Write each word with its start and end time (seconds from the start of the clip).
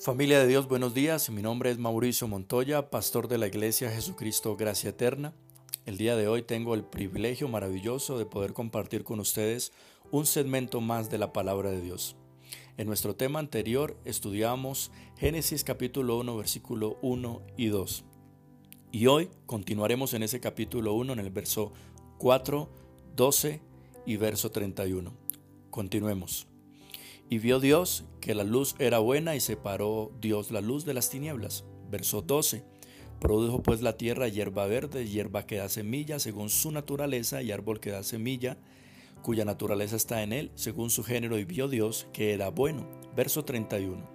Familia 0.00 0.38
de 0.38 0.46
Dios, 0.46 0.68
buenos 0.68 0.94
días. 0.94 1.28
Mi 1.28 1.42
nombre 1.42 1.70
es 1.70 1.78
Mauricio 1.78 2.28
Montoya, 2.28 2.88
pastor 2.88 3.26
de 3.26 3.36
la 3.36 3.48
Iglesia 3.48 3.90
Jesucristo 3.90 4.56
Gracia 4.56 4.90
Eterna. 4.90 5.34
El 5.86 5.98
día 5.98 6.14
de 6.14 6.28
hoy 6.28 6.42
tengo 6.42 6.74
el 6.74 6.84
privilegio 6.84 7.48
maravilloso 7.48 8.16
de 8.16 8.24
poder 8.24 8.52
compartir 8.52 9.02
con 9.02 9.18
ustedes 9.18 9.72
un 10.12 10.24
segmento 10.24 10.80
más 10.80 11.10
de 11.10 11.18
la 11.18 11.32
palabra 11.32 11.70
de 11.72 11.80
Dios. 11.80 12.14
En 12.76 12.86
nuestro 12.86 13.16
tema 13.16 13.40
anterior 13.40 13.96
estudiamos 14.04 14.92
Génesis 15.16 15.64
capítulo 15.64 16.16
1 16.18 16.36
versículo 16.36 16.96
1 17.02 17.42
y 17.56 17.66
2. 17.66 18.04
Y 18.92 19.06
hoy 19.08 19.30
continuaremos 19.46 20.14
en 20.14 20.22
ese 20.22 20.38
capítulo 20.38 20.94
1 20.94 21.14
en 21.14 21.18
el 21.18 21.30
verso 21.30 21.72
4, 22.18 22.68
12 23.16 23.60
y 24.06 24.16
verso 24.16 24.50
31. 24.52 25.12
Continuemos. 25.70 26.47
Y 27.30 27.38
vio 27.38 27.60
Dios 27.60 28.04
que 28.20 28.34
la 28.34 28.44
luz 28.44 28.74
era 28.78 29.00
buena 29.00 29.36
y 29.36 29.40
separó 29.40 30.12
Dios 30.20 30.50
la 30.50 30.62
luz 30.62 30.86
de 30.86 30.94
las 30.94 31.10
tinieblas. 31.10 31.64
Verso 31.90 32.22
12. 32.22 32.64
Produjo 33.20 33.62
pues 33.62 33.82
la 33.82 33.98
tierra 33.98 34.28
hierba 34.28 34.66
verde, 34.66 35.06
hierba 35.06 35.44
que 35.44 35.56
da 35.56 35.68
semilla 35.68 36.18
según 36.20 36.48
su 36.48 36.72
naturaleza 36.72 37.42
y 37.42 37.52
árbol 37.52 37.80
que 37.80 37.90
da 37.90 38.02
semilla, 38.02 38.56
cuya 39.22 39.44
naturaleza 39.44 39.96
está 39.96 40.22
en 40.22 40.32
él 40.32 40.52
según 40.54 40.88
su 40.88 41.04
género. 41.04 41.38
Y 41.38 41.44
vio 41.44 41.68
Dios 41.68 42.06
que 42.14 42.32
era 42.32 42.48
bueno. 42.48 42.86
Verso 43.14 43.44
31. 43.44 44.08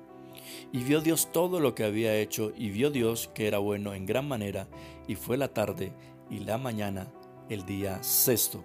Y 0.72 0.80
vio 0.80 1.02
Dios 1.02 1.32
todo 1.32 1.60
lo 1.60 1.76
que 1.76 1.84
había 1.84 2.18
hecho, 2.18 2.52
y 2.58 2.70
vio 2.70 2.90
Dios 2.90 3.30
que 3.36 3.48
era 3.48 3.60
bueno 3.60 3.94
en 3.94 4.08
gran 4.08 4.28
manera, 4.28 4.68
y 5.08 5.16
fue 5.16 5.38
la 5.38 5.54
tarde 5.54 5.94
y 6.32 6.40
la 6.40 6.58
mañana 6.58 7.14
el 7.50 7.66
día 7.66 8.02
sexto. 8.02 8.64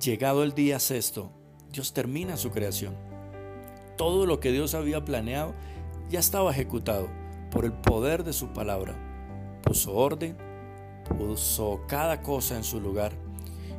Llegado 0.00 0.44
el 0.44 0.54
día 0.54 0.78
sexto, 0.78 1.32
Dios 1.72 1.92
termina 1.92 2.36
su 2.36 2.50
creación 2.50 3.07
todo 3.98 4.24
lo 4.24 4.40
que 4.40 4.52
Dios 4.52 4.74
había 4.74 5.04
planeado 5.04 5.52
ya 6.08 6.20
estaba 6.20 6.52
ejecutado 6.52 7.10
por 7.50 7.66
el 7.66 7.72
poder 7.72 8.24
de 8.24 8.32
su 8.32 8.54
palabra. 8.54 8.94
Puso 9.62 9.92
orden, 9.92 10.38
puso 11.18 11.82
cada 11.86 12.22
cosa 12.22 12.56
en 12.56 12.64
su 12.64 12.80
lugar. 12.80 13.12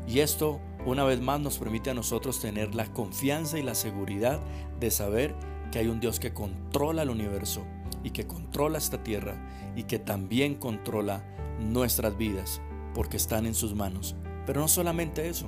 Y 0.07 0.19
esto 0.19 0.59
una 0.85 1.03
vez 1.03 1.19
más 1.21 1.39
nos 1.39 1.57
permite 1.57 1.89
a 1.89 1.95
nosotros 1.95 2.39
tener 2.39 2.75
la 2.75 2.85
confianza 2.93 3.57
y 3.57 3.63
la 3.63 3.73
seguridad 3.73 4.39
de 4.79 4.91
saber 4.91 5.35
que 5.71 5.79
hay 5.79 5.87
un 5.87 5.99
Dios 5.99 6.19
que 6.19 6.33
controla 6.33 7.03
el 7.03 7.09
universo 7.09 7.63
y 8.03 8.11
que 8.11 8.27
controla 8.27 8.77
esta 8.77 9.03
tierra 9.03 9.35
y 9.75 9.83
que 9.83 9.99
también 9.99 10.55
controla 10.55 11.23
nuestras 11.59 12.17
vidas 12.17 12.61
porque 12.93 13.17
están 13.17 13.45
en 13.45 13.55
sus 13.55 13.73
manos. 13.73 14.15
Pero 14.45 14.61
no 14.61 14.67
solamente 14.67 15.29
eso, 15.29 15.47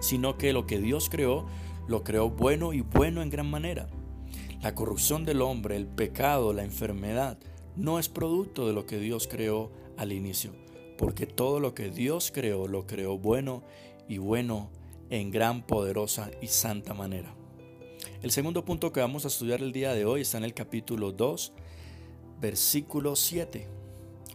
sino 0.00 0.36
que 0.36 0.52
lo 0.52 0.66
que 0.66 0.78
Dios 0.78 1.08
creó 1.10 1.46
lo 1.90 2.04
creó 2.04 2.30
bueno 2.30 2.72
y 2.72 2.82
bueno 2.82 3.20
en 3.20 3.30
gran 3.30 3.50
manera. 3.50 3.88
La 4.62 4.76
corrupción 4.76 5.24
del 5.24 5.42
hombre, 5.42 5.74
el 5.74 5.88
pecado, 5.88 6.52
la 6.52 6.62
enfermedad, 6.62 7.36
no 7.74 7.98
es 7.98 8.08
producto 8.08 8.68
de 8.68 8.72
lo 8.72 8.86
que 8.86 9.00
Dios 9.00 9.26
creó 9.26 9.72
al 9.96 10.12
inicio, 10.12 10.52
porque 10.96 11.26
todo 11.26 11.58
lo 11.58 11.74
que 11.74 11.90
Dios 11.90 12.30
creó 12.32 12.68
lo 12.68 12.86
creó 12.86 13.18
bueno 13.18 13.64
y 14.08 14.18
bueno 14.18 14.70
en 15.10 15.32
gran, 15.32 15.66
poderosa 15.66 16.30
y 16.40 16.46
santa 16.46 16.94
manera. 16.94 17.34
El 18.22 18.30
segundo 18.30 18.64
punto 18.64 18.92
que 18.92 19.00
vamos 19.00 19.24
a 19.24 19.28
estudiar 19.28 19.60
el 19.60 19.72
día 19.72 19.92
de 19.92 20.04
hoy 20.04 20.20
está 20.20 20.38
en 20.38 20.44
el 20.44 20.54
capítulo 20.54 21.10
2, 21.10 21.52
versículo 22.40 23.16
7. 23.16 23.66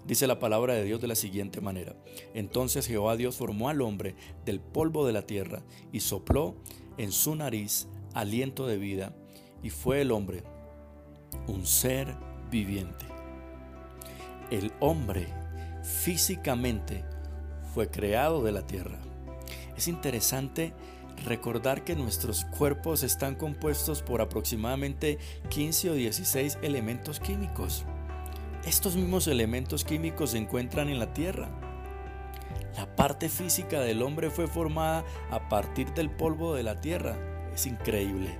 Dice 0.05 0.27
la 0.27 0.39
palabra 0.39 0.73
de 0.73 0.83
Dios 0.83 0.99
de 0.99 1.07
la 1.07 1.15
siguiente 1.15 1.61
manera. 1.61 1.95
Entonces 2.33 2.85
Jehová 2.85 3.15
Dios 3.15 3.37
formó 3.37 3.69
al 3.69 3.81
hombre 3.81 4.15
del 4.43 4.59
polvo 4.59 5.07
de 5.07 5.13
la 5.13 5.25
tierra 5.25 5.63
y 5.93 6.01
sopló 6.01 6.55
en 6.97 7.11
su 7.11 7.35
nariz 7.35 7.87
aliento 8.13 8.67
de 8.67 8.77
vida, 8.77 9.13
y 9.61 9.69
fue 9.69 10.01
el 10.01 10.11
hombre 10.11 10.43
un 11.47 11.65
ser 11.65 12.15
viviente. 12.49 13.05
El 14.51 14.71
hombre 14.79 15.27
físicamente 15.83 17.03
fue 17.73 17.89
creado 17.89 18.43
de 18.43 18.51
la 18.51 18.65
tierra. 18.65 18.99
Es 19.75 19.87
interesante 19.87 20.73
recordar 21.25 21.83
que 21.83 21.95
nuestros 21.95 22.45
cuerpos 22.45 23.03
están 23.03 23.35
compuestos 23.35 24.01
por 24.01 24.21
aproximadamente 24.21 25.17
15 25.49 25.89
o 25.89 25.93
16 25.93 26.59
elementos 26.61 27.19
químicos. 27.19 27.85
Estos 28.65 28.95
mismos 28.95 29.27
elementos 29.27 29.83
químicos 29.83 30.31
se 30.31 30.37
encuentran 30.37 30.89
en 30.89 30.99
la 30.99 31.13
tierra. 31.13 31.49
La 32.75 32.93
parte 32.93 33.29
física 33.29 33.79
del 33.79 34.01
hombre 34.01 34.29
fue 34.29 34.47
formada 34.47 35.05
a 35.31 35.47
partir 35.47 35.93
del 35.93 36.09
polvo 36.09 36.53
de 36.53 36.63
la 36.63 36.81
tierra. 36.81 37.15
Es 37.53 37.65
increíble. 37.65 38.37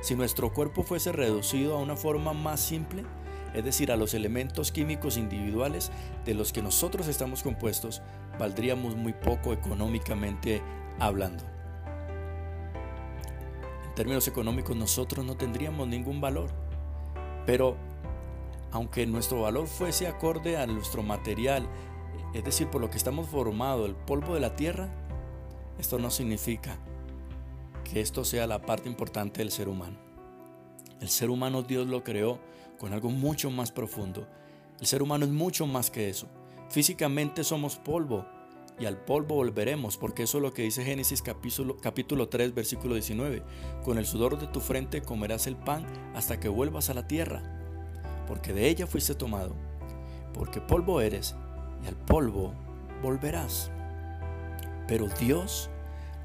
Si 0.00 0.14
nuestro 0.14 0.52
cuerpo 0.52 0.84
fuese 0.84 1.10
reducido 1.10 1.76
a 1.76 1.80
una 1.80 1.96
forma 1.96 2.32
más 2.32 2.60
simple, 2.60 3.04
es 3.54 3.64
decir, 3.64 3.90
a 3.90 3.96
los 3.96 4.14
elementos 4.14 4.70
químicos 4.70 5.16
individuales 5.16 5.90
de 6.24 6.34
los 6.34 6.52
que 6.52 6.62
nosotros 6.62 7.08
estamos 7.08 7.42
compuestos, 7.42 8.00
valdríamos 8.38 8.94
muy 8.94 9.12
poco 9.12 9.52
económicamente 9.52 10.62
hablando. 11.00 11.42
En 13.88 13.94
términos 13.96 14.28
económicos 14.28 14.76
nosotros 14.76 15.24
no 15.26 15.36
tendríamos 15.36 15.88
ningún 15.88 16.20
valor, 16.20 16.50
pero 17.44 17.76
aunque 18.70 19.06
nuestro 19.06 19.42
valor 19.42 19.66
fuese 19.66 20.06
acorde 20.06 20.56
a 20.56 20.66
nuestro 20.66 21.02
material 21.02 21.66
es 22.34 22.44
decir, 22.44 22.68
por 22.68 22.80
lo 22.80 22.90
que 22.90 22.98
estamos 22.98 23.28
formados, 23.28 23.88
el 23.88 23.94
polvo 23.94 24.34
de 24.34 24.40
la 24.40 24.54
tierra, 24.54 24.88
esto 25.78 25.98
no 25.98 26.10
significa 26.10 26.78
que 27.84 28.00
esto 28.00 28.24
sea 28.24 28.46
la 28.46 28.60
parte 28.60 28.88
importante 28.88 29.40
del 29.40 29.50
ser 29.50 29.68
humano. 29.68 29.96
El 31.00 31.08
ser 31.08 31.30
humano 31.30 31.62
Dios 31.62 31.86
lo 31.86 32.04
creó 32.04 32.40
con 32.78 32.92
algo 32.92 33.10
mucho 33.10 33.50
más 33.50 33.72
profundo. 33.72 34.26
El 34.80 34.86
ser 34.86 35.02
humano 35.02 35.24
es 35.24 35.30
mucho 35.30 35.66
más 35.66 35.90
que 35.90 36.08
eso. 36.08 36.28
Físicamente 36.68 37.44
somos 37.44 37.76
polvo 37.76 38.26
y 38.78 38.86
al 38.86 38.96
polvo 38.96 39.36
volveremos, 39.36 39.96
porque 39.96 40.24
eso 40.24 40.38
es 40.38 40.42
lo 40.42 40.52
que 40.52 40.62
dice 40.62 40.84
Génesis 40.84 41.22
capítulo, 41.22 41.76
capítulo 41.78 42.28
3, 42.28 42.54
versículo 42.54 42.94
19. 42.94 43.42
Con 43.84 43.98
el 43.98 44.06
sudor 44.06 44.38
de 44.38 44.46
tu 44.48 44.60
frente 44.60 45.02
comerás 45.02 45.46
el 45.46 45.56
pan 45.56 45.86
hasta 46.14 46.38
que 46.38 46.48
vuelvas 46.48 46.90
a 46.90 46.94
la 46.94 47.08
tierra, 47.08 47.42
porque 48.26 48.52
de 48.52 48.68
ella 48.68 48.86
fuiste 48.86 49.14
tomado, 49.14 49.56
porque 50.34 50.60
polvo 50.60 51.00
eres 51.00 51.34
y 51.82 51.88
al 51.88 51.96
polvo 51.96 52.52
volverás. 53.02 53.70
Pero 54.86 55.08
Dios 55.08 55.70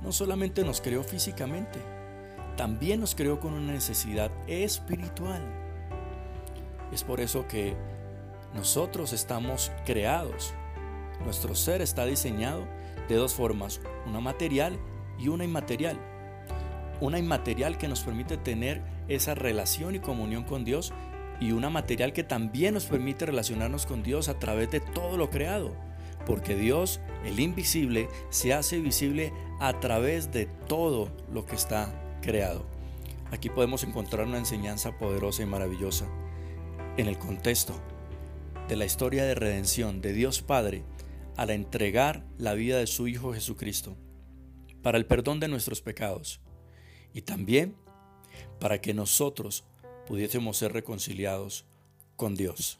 no 0.01 0.11
solamente 0.11 0.63
nos 0.63 0.81
creó 0.81 1.03
físicamente, 1.03 1.79
también 2.55 2.99
nos 2.99 3.15
creó 3.15 3.39
con 3.39 3.53
una 3.53 3.73
necesidad 3.73 4.31
espiritual. 4.47 5.41
Es 6.91 7.03
por 7.03 7.19
eso 7.19 7.47
que 7.47 7.75
nosotros 8.53 9.13
estamos 9.13 9.71
creados. 9.85 10.53
Nuestro 11.23 11.55
ser 11.55 11.81
está 11.81 12.05
diseñado 12.05 12.63
de 13.07 13.15
dos 13.15 13.33
formas, 13.33 13.81
una 14.05 14.19
material 14.19 14.77
y 15.17 15.27
una 15.27 15.43
inmaterial. 15.43 15.97
Una 17.01 17.19
inmaterial 17.19 17.77
que 17.77 17.87
nos 17.87 18.01
permite 18.01 18.37
tener 18.37 18.81
esa 19.07 19.35
relación 19.35 19.95
y 19.95 19.99
comunión 19.99 20.43
con 20.43 20.63
Dios 20.63 20.93
y 21.43 21.51
una 21.51 21.69
material 21.69 22.13
que 22.13 22.23
también 22.23 22.73
nos 22.73 22.85
permite 22.85 23.25
relacionarnos 23.25 23.85
con 23.85 24.01
Dios 24.01 24.29
a 24.29 24.39
través 24.39 24.71
de 24.71 24.79
todo 24.79 25.17
lo 25.17 25.29
creado. 25.29 25.75
Porque 26.25 26.55
Dios, 26.55 27.01
el 27.25 27.41
invisible, 27.41 28.07
se 28.29 28.53
hace 28.53 28.79
visible 28.79 29.33
a 29.59 29.77
través 29.81 30.31
de 30.31 30.45
todo 30.45 31.11
lo 31.29 31.45
que 31.45 31.55
está 31.55 32.17
creado. 32.21 32.65
Aquí 33.31 33.49
podemos 33.49 33.83
encontrar 33.83 34.25
una 34.25 34.37
enseñanza 34.37 34.97
poderosa 34.97 35.43
y 35.43 35.45
maravillosa. 35.45 36.07
En 36.95 37.07
el 37.07 37.17
contexto 37.17 37.73
de 38.69 38.77
la 38.77 38.85
historia 38.85 39.25
de 39.25 39.35
redención 39.35 39.99
de 39.99 40.13
Dios 40.13 40.41
Padre 40.41 40.85
al 41.35 41.49
entregar 41.49 42.25
la 42.37 42.53
vida 42.53 42.77
de 42.77 42.87
su 42.87 43.09
Hijo 43.09 43.33
Jesucristo 43.33 43.97
para 44.81 44.97
el 44.97 45.05
perdón 45.05 45.41
de 45.41 45.49
nuestros 45.49 45.81
pecados 45.81 46.39
y 47.13 47.23
también 47.23 47.75
para 48.59 48.79
que 48.79 48.93
nosotros 48.93 49.65
pudiésemos 50.07 50.57
ser 50.57 50.73
reconciliados 50.73 51.65
con 52.15 52.35
Dios. 52.35 52.79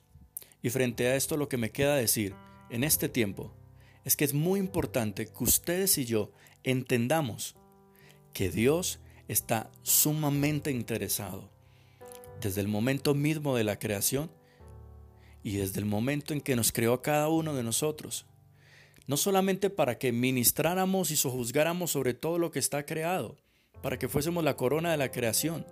Y 0.62 0.70
frente 0.70 1.08
a 1.08 1.16
esto 1.16 1.38
lo 1.38 1.50
que 1.50 1.58
me 1.58 1.72
queda 1.72 1.96
decir 1.96 2.36
en 2.70 2.84
este 2.84 3.10
tiempo 3.10 3.54
es 4.06 4.16
que 4.16 4.25
es 4.25 4.34
muy 4.34 4.60
importante 4.60 5.28
que 5.28 5.44
ustedes 5.44 5.98
y 5.98 6.06
yo 6.06 6.31
entendamos 6.64 7.56
que 8.34 8.50
Dios 8.50 9.00
está 9.28 9.72
sumamente 9.81 10.72
interesado 10.72 11.50
desde 12.42 12.62
el 12.62 12.68
momento 12.68 13.14
mismo 13.14 13.56
de 13.56 13.64
la 13.64 13.80
creación 13.80 14.30
y 15.44 15.58
desde 15.58 15.80
el 15.80 15.86
momento 15.86 16.34
en 16.34 16.42
que 16.42 16.56
nos 16.56 16.72
creó 16.72 16.94
a 16.94 17.02
cada 17.02 17.30
uno 17.30 17.54
de 17.54 17.64
nosotros. 17.64 18.26
No 19.08 19.18
solamente 19.18 19.69
para 19.69 19.98
que 19.98 20.12
ministráramos 20.12 21.12
y 21.12 21.18
sojuzgáramos 21.18 21.92
sobre 21.92 22.14
todo 22.14 22.38
lo 22.40 22.52
que 22.52 22.60
está 22.60 22.86
creado, 22.86 23.38
para 23.81 24.00
que 24.00 24.08
fuésemos 24.08 24.44
la 24.44 24.56
corona 24.56 24.92
de 24.92 24.98
la 24.98 25.12
creación, 25.12 25.66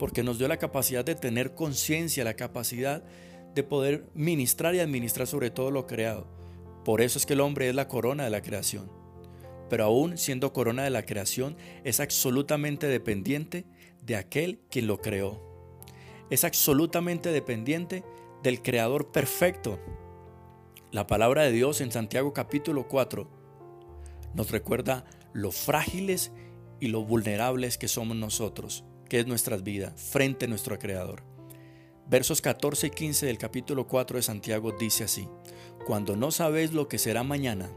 porque 0.00 0.22
nos 0.22 0.38
dio 0.38 0.48
la 0.48 0.56
capacidad 0.56 1.04
de 1.04 1.14
tener 1.14 1.54
conciencia, 1.54 2.24
la 2.24 2.32
capacidad 2.32 3.04
de 3.54 3.62
poder 3.62 4.08
ministrar 4.14 4.74
y 4.74 4.80
administrar 4.80 5.26
sobre 5.26 5.50
todo 5.50 5.70
lo 5.70 5.86
creado. 5.86 6.26
Por 6.86 7.02
eso 7.02 7.18
es 7.18 7.26
que 7.26 7.34
el 7.34 7.42
hombre 7.42 7.68
es 7.68 7.74
la 7.74 7.86
corona 7.86 8.24
de 8.24 8.30
la 8.30 8.40
creación. 8.40 8.90
Pero 9.68 9.84
aún 9.84 10.16
siendo 10.16 10.54
corona 10.54 10.84
de 10.84 10.90
la 10.90 11.04
creación, 11.04 11.54
es 11.84 12.00
absolutamente 12.00 12.86
dependiente 12.86 13.66
de 14.00 14.16
aquel 14.16 14.60
quien 14.70 14.86
lo 14.86 15.02
creó. 15.02 15.38
es 16.30 16.44
absolutamente 16.44 17.30
dependiente 17.30 18.02
del 18.42 18.62
Creador 18.62 19.12
perfecto. 19.12 19.78
La 20.92 21.06
palabra 21.06 21.42
de 21.42 21.52
Dios 21.52 21.82
en 21.82 21.92
Santiago 21.92 22.32
capítulo 22.32 22.88
4 22.88 23.28
nos 24.32 24.50
recuerda 24.50 25.04
lo 25.34 25.52
frágiles 25.52 26.32
y 26.80 26.86
lo 26.86 27.04
vulnerables 27.04 27.76
que 27.76 27.86
somos 27.86 28.16
nosotros, 28.16 28.84
que 29.10 29.18
es 29.18 29.26
nuestra 29.26 29.56
vida, 29.56 29.92
frente 29.96 30.46
a 30.46 30.48
nuestro 30.48 30.78
Creador. 30.78 31.24
Versos 32.08 32.40
14 32.40 32.86
y 32.86 32.90
15 32.90 33.26
del 33.26 33.38
capítulo 33.38 33.88
4 33.88 34.16
de 34.16 34.22
Santiago 34.22 34.70
dice 34.70 35.02
así, 35.04 35.28
Cuando 35.84 36.14
no 36.16 36.30
sabéis 36.30 36.72
lo 36.72 36.86
que 36.86 36.96
será 36.96 37.24
mañana, 37.24 37.68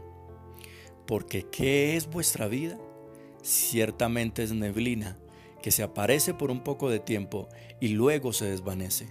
porque 1.06 1.42
¿qué 1.50 1.96
es 1.96 2.08
vuestra 2.08 2.46
vida? 2.46 2.78
Ciertamente 3.42 4.44
es 4.44 4.52
neblina, 4.52 5.18
que 5.60 5.72
se 5.72 5.82
aparece 5.82 6.34
por 6.34 6.52
un 6.52 6.62
poco 6.62 6.88
de 6.88 7.00
tiempo 7.00 7.48
y 7.80 7.88
luego 7.88 8.32
se 8.32 8.46
desvanece. 8.46 9.08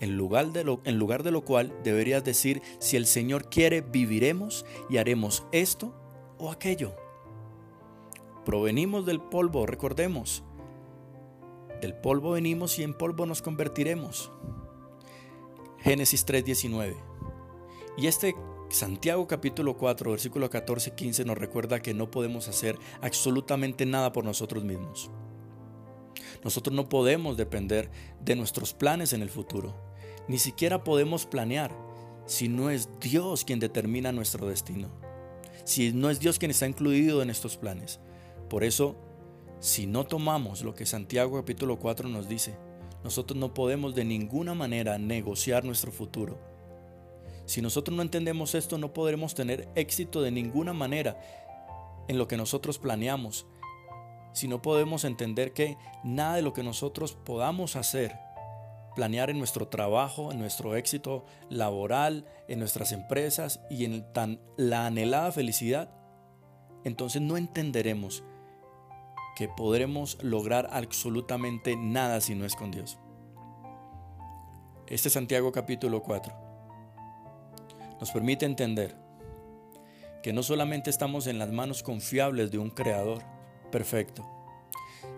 En 0.00 0.16
lugar, 0.16 0.52
de 0.52 0.64
lo, 0.64 0.80
en 0.84 0.98
lugar 0.98 1.22
de 1.22 1.32
lo 1.32 1.44
cual 1.44 1.74
deberías 1.84 2.24
decir, 2.24 2.62
si 2.78 2.96
el 2.96 3.06
Señor 3.06 3.50
quiere, 3.50 3.82
viviremos 3.82 4.64
y 4.88 4.96
haremos 4.96 5.44
esto 5.52 5.94
o 6.38 6.50
aquello. 6.50 6.94
Provenimos 8.46 9.04
del 9.04 9.20
polvo, 9.20 9.66
recordemos. 9.66 10.42
Del 11.86 11.94
polvo 11.94 12.32
venimos 12.32 12.80
y 12.80 12.82
en 12.82 12.94
polvo 12.94 13.26
nos 13.26 13.42
convertiremos. 13.42 14.32
Génesis 15.78 16.26
3:19. 16.26 16.96
Y 17.96 18.08
este 18.08 18.34
Santiago 18.70 19.28
capítulo 19.28 19.76
4, 19.76 20.10
versículo 20.10 20.50
14 20.50 20.96
15 20.96 21.24
nos 21.24 21.38
recuerda 21.38 21.80
que 21.80 21.94
no 21.94 22.10
podemos 22.10 22.48
hacer 22.48 22.76
absolutamente 23.02 23.86
nada 23.86 24.10
por 24.10 24.24
nosotros 24.24 24.64
mismos. 24.64 25.12
Nosotros 26.42 26.74
no 26.74 26.88
podemos 26.88 27.36
depender 27.36 27.88
de 28.20 28.34
nuestros 28.34 28.74
planes 28.74 29.12
en 29.12 29.22
el 29.22 29.30
futuro. 29.30 29.72
Ni 30.26 30.38
siquiera 30.38 30.82
podemos 30.82 31.24
planear 31.24 31.70
si 32.26 32.48
no 32.48 32.68
es 32.68 32.88
Dios 32.98 33.44
quien 33.44 33.60
determina 33.60 34.10
nuestro 34.10 34.48
destino. 34.48 34.88
Si 35.62 35.92
no 35.92 36.10
es 36.10 36.18
Dios 36.18 36.40
quien 36.40 36.50
está 36.50 36.66
incluido 36.66 37.22
en 37.22 37.30
estos 37.30 37.56
planes. 37.56 38.00
Por 38.48 38.64
eso, 38.64 38.96
si 39.60 39.86
no 39.86 40.04
tomamos 40.04 40.62
lo 40.62 40.74
que 40.74 40.86
Santiago 40.86 41.36
capítulo 41.36 41.78
4 41.78 42.08
nos 42.08 42.28
dice, 42.28 42.56
nosotros 43.04 43.38
no 43.38 43.54
podemos 43.54 43.94
de 43.94 44.04
ninguna 44.04 44.54
manera 44.54 44.98
negociar 44.98 45.64
nuestro 45.64 45.92
futuro 45.92 46.56
si 47.46 47.62
nosotros 47.62 47.96
no 47.96 48.02
entendemos 48.02 48.56
esto, 48.56 48.76
no 48.76 48.92
podremos 48.92 49.34
tener 49.34 49.68
éxito 49.76 50.20
de 50.20 50.32
ninguna 50.32 50.72
manera 50.72 51.18
en 52.08 52.18
lo 52.18 52.26
que 52.26 52.36
nosotros 52.36 52.78
planeamos. 52.78 53.46
Si 54.32 54.48
no 54.48 54.60
podemos 54.60 55.04
entender 55.04 55.52
que 55.52 55.78
nada 56.02 56.34
de 56.36 56.42
lo 56.42 56.52
que 56.52 56.64
nosotros 56.64 57.12
podamos 57.12 57.76
hacer, 57.76 58.18
planear 58.96 59.30
en 59.30 59.38
nuestro 59.38 59.68
trabajo, 59.68 60.32
en 60.32 60.40
nuestro 60.40 60.74
éxito 60.74 61.24
laboral, 61.48 62.26
en 62.48 62.58
nuestras 62.58 62.90
empresas 62.90 63.60
y 63.70 63.84
en 63.84 64.04
la 64.56 64.86
anhelada 64.86 65.30
felicidad, 65.30 65.90
entonces 66.84 67.22
no 67.22 67.36
entenderemos 67.36 68.24
que 69.36 69.48
podremos 69.48 70.18
lograr 70.22 70.68
absolutamente 70.72 71.76
nada 71.76 72.20
si 72.20 72.34
no 72.34 72.44
es 72.44 72.56
con 72.56 72.70
Dios. 72.70 72.98
Este 74.88 75.08
es 75.08 75.14
Santiago 75.14 75.52
capítulo 75.52 76.02
4 76.02 76.46
nos 78.00 78.10
permite 78.10 78.46
entender 78.46 78.94
que 80.22 80.32
no 80.32 80.42
solamente 80.42 80.90
estamos 80.90 81.26
en 81.26 81.38
las 81.38 81.52
manos 81.52 81.82
confiables 81.82 82.50
de 82.50 82.58
un 82.58 82.70
creador 82.70 83.22
perfecto, 83.70 84.26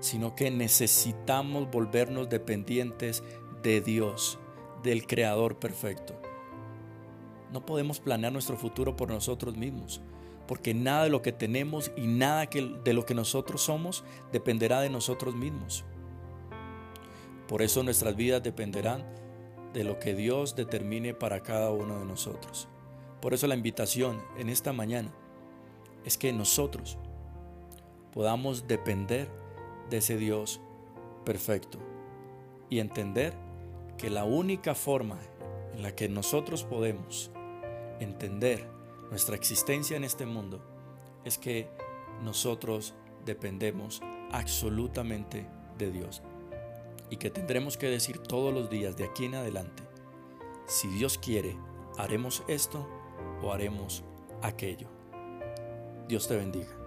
sino 0.00 0.34
que 0.34 0.50
necesitamos 0.50 1.70
volvernos 1.70 2.28
dependientes 2.28 3.22
de 3.62 3.80
Dios, 3.80 4.38
del 4.82 5.06
creador 5.06 5.58
perfecto. 5.58 6.20
No 7.52 7.64
podemos 7.64 8.00
planear 8.00 8.32
nuestro 8.32 8.56
futuro 8.56 8.94
por 8.96 9.08
nosotros 9.08 9.56
mismos, 9.56 10.02
porque 10.48 10.72
nada 10.72 11.04
de 11.04 11.10
lo 11.10 11.20
que 11.20 11.30
tenemos 11.30 11.92
y 11.94 12.06
nada 12.06 12.46
de 12.46 12.92
lo 12.94 13.04
que 13.04 13.14
nosotros 13.14 13.62
somos 13.62 14.02
dependerá 14.32 14.80
de 14.80 14.88
nosotros 14.88 15.36
mismos. 15.36 15.84
Por 17.46 17.60
eso 17.60 17.82
nuestras 17.82 18.16
vidas 18.16 18.42
dependerán 18.42 19.04
de 19.74 19.84
lo 19.84 19.98
que 19.98 20.14
Dios 20.14 20.56
determine 20.56 21.12
para 21.12 21.42
cada 21.42 21.70
uno 21.70 22.00
de 22.00 22.06
nosotros. 22.06 22.66
Por 23.20 23.34
eso 23.34 23.46
la 23.46 23.54
invitación 23.54 24.22
en 24.38 24.48
esta 24.48 24.72
mañana 24.72 25.12
es 26.06 26.16
que 26.16 26.32
nosotros 26.32 26.96
podamos 28.12 28.66
depender 28.66 29.28
de 29.90 29.98
ese 29.98 30.16
Dios 30.16 30.62
perfecto 31.26 31.78
y 32.70 32.78
entender 32.78 33.34
que 33.98 34.08
la 34.08 34.24
única 34.24 34.74
forma 34.74 35.18
en 35.74 35.82
la 35.82 35.94
que 35.94 36.08
nosotros 36.08 36.64
podemos 36.64 37.30
entender 38.00 38.77
nuestra 39.10 39.36
existencia 39.36 39.96
en 39.96 40.04
este 40.04 40.26
mundo 40.26 40.60
es 41.24 41.38
que 41.38 41.68
nosotros 42.22 42.94
dependemos 43.24 44.00
absolutamente 44.30 45.48
de 45.76 45.90
Dios 45.90 46.22
y 47.10 47.16
que 47.16 47.30
tendremos 47.30 47.76
que 47.76 47.86
decir 47.86 48.18
todos 48.18 48.52
los 48.52 48.68
días 48.68 48.96
de 48.96 49.04
aquí 49.04 49.24
en 49.24 49.34
adelante, 49.34 49.82
si 50.66 50.88
Dios 50.88 51.18
quiere, 51.18 51.56
haremos 51.96 52.42
esto 52.48 52.86
o 53.42 53.52
haremos 53.52 54.04
aquello. 54.42 54.88
Dios 56.06 56.28
te 56.28 56.36
bendiga. 56.36 56.77